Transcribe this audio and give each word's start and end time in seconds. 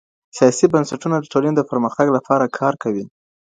سياسي 0.37 0.65
بنسټونه 0.73 1.15
د 1.19 1.25
ټولني 1.31 1.53
د 1.55 1.61
پرمختګ 1.71 2.07
لپاره 2.17 2.45
کار 2.59 2.73
کوي. 2.83 3.05